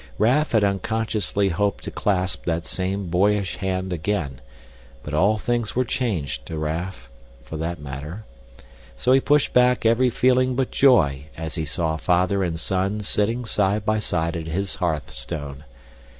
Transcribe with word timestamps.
Raff 0.17 0.53
had 0.53 0.63
unconsciously 0.63 1.49
hoped 1.49 1.83
to 1.83 1.91
clasp 1.91 2.45
that 2.45 2.65
same 2.65 3.09
boyish 3.11 3.57
hand 3.57 3.93
again, 3.93 4.41
but 5.03 5.13
all 5.13 5.37
things 5.37 5.75
were 5.75 5.85
changed 5.85 6.43
to 6.47 6.57
Raff, 6.57 7.07
for 7.43 7.55
that 7.57 7.77
matter. 7.79 8.25
So 8.97 9.11
he 9.11 9.19
pushed 9.21 9.53
back 9.53 9.85
every 9.85 10.09
feeling 10.09 10.55
but 10.55 10.71
joy 10.71 11.25
as 11.37 11.53
he 11.53 11.65
saw 11.65 11.97
father 11.97 12.43
and 12.43 12.59
son 12.59 13.01
sitting 13.01 13.45
side 13.45 13.85
by 13.85 13.99
side 13.99 14.35
at 14.35 14.47
his 14.47 14.77
hearthstone. 14.77 15.65